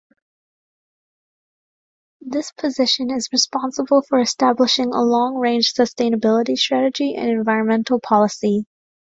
This 2.21 2.51
position 2.53 3.11
is 3.11 3.29
responsible 3.31 4.01
for 4.01 4.19
establishing 4.19 4.91
a 4.95 5.03
long-range 5.03 5.75
sustainability 5.75 6.57
strategy 6.57 7.13
and 7.13 7.29
environmental 7.29 7.99
policy. 7.99 8.65